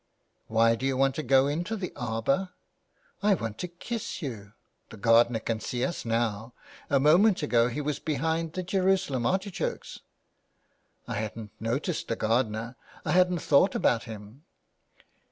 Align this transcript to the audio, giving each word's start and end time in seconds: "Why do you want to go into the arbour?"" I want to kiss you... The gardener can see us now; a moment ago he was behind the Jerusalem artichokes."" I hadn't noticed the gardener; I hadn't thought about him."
"Why 0.47 0.73
do 0.73 0.83
you 0.87 0.97
want 0.97 1.13
to 1.17 1.21
go 1.21 1.45
into 1.45 1.75
the 1.75 1.93
arbour?"" 1.95 2.49
I 3.21 3.35
want 3.35 3.59
to 3.59 3.67
kiss 3.67 4.19
you... 4.19 4.53
The 4.89 4.97
gardener 4.97 5.37
can 5.39 5.59
see 5.59 5.85
us 5.85 6.05
now; 6.05 6.55
a 6.89 6.99
moment 6.99 7.43
ago 7.43 7.67
he 7.67 7.81
was 7.81 7.99
behind 7.99 8.53
the 8.53 8.63
Jerusalem 8.63 9.27
artichokes."" 9.27 9.99
I 11.07 11.17
hadn't 11.17 11.51
noticed 11.59 12.07
the 12.07 12.15
gardener; 12.15 12.77
I 13.05 13.11
hadn't 13.11 13.43
thought 13.43 13.75
about 13.75 14.05
him." 14.05 14.41